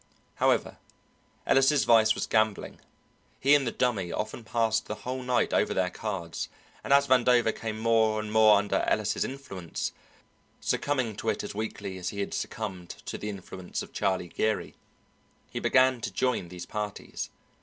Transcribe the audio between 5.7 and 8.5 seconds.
their cards, and as Vandover came more and